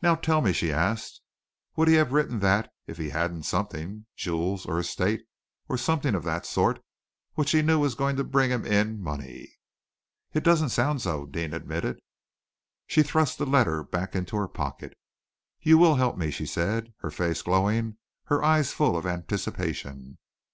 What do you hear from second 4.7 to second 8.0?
estate, or something of that sort, which he knew was